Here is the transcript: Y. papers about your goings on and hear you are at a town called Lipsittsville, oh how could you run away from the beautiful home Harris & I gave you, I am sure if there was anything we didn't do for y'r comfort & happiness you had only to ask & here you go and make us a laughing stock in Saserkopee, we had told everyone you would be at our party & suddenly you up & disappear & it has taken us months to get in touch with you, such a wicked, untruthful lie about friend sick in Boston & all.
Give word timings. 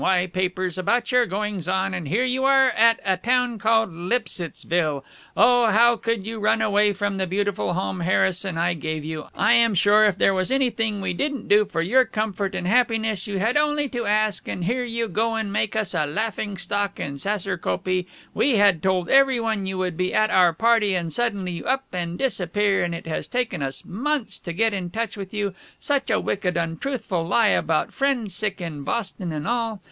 Y. 0.01 0.25
papers 0.25 0.79
about 0.79 1.11
your 1.11 1.27
goings 1.27 1.67
on 1.67 1.93
and 1.93 2.07
hear 2.07 2.23
you 2.25 2.43
are 2.43 2.71
at 2.71 2.99
a 3.05 3.17
town 3.17 3.59
called 3.59 3.93
Lipsittsville, 3.93 5.03
oh 5.37 5.67
how 5.67 5.95
could 5.95 6.25
you 6.25 6.39
run 6.39 6.59
away 6.59 6.91
from 6.91 7.17
the 7.17 7.27
beautiful 7.27 7.73
home 7.75 7.99
Harris 7.99 8.43
& 8.45 8.45
I 8.45 8.73
gave 8.73 9.05
you, 9.05 9.25
I 9.35 9.53
am 9.53 9.75
sure 9.75 10.05
if 10.05 10.17
there 10.17 10.33
was 10.33 10.49
anything 10.49 11.01
we 11.01 11.13
didn't 11.13 11.47
do 11.47 11.65
for 11.65 11.83
y'r 11.83 12.03
comfort 12.05 12.55
& 12.55 12.55
happiness 12.55 13.27
you 13.27 13.37
had 13.37 13.55
only 13.55 13.87
to 13.89 14.07
ask 14.07 14.47
& 14.47 14.47
here 14.47 14.83
you 14.83 15.07
go 15.07 15.35
and 15.35 15.53
make 15.53 15.75
us 15.75 15.93
a 15.93 16.07
laughing 16.07 16.57
stock 16.57 16.99
in 16.99 17.19
Saserkopee, 17.19 18.07
we 18.33 18.55
had 18.55 18.81
told 18.81 19.07
everyone 19.07 19.67
you 19.67 19.77
would 19.77 19.97
be 19.97 20.15
at 20.15 20.31
our 20.31 20.51
party 20.51 20.97
& 21.09 21.09
suddenly 21.11 21.51
you 21.51 21.65
up 21.65 21.95
& 22.05 22.17
disappear 22.17 22.83
& 22.85 22.85
it 22.85 23.05
has 23.05 23.27
taken 23.27 23.61
us 23.61 23.85
months 23.85 24.39
to 24.39 24.51
get 24.51 24.73
in 24.73 24.89
touch 24.89 25.15
with 25.15 25.31
you, 25.31 25.53
such 25.79 26.09
a 26.09 26.19
wicked, 26.19 26.57
untruthful 26.57 27.23
lie 27.23 27.49
about 27.49 27.93
friend 27.93 28.31
sick 28.31 28.59
in 28.59 28.81
Boston 28.83 29.31
& 29.45 29.45
all. 29.45 29.79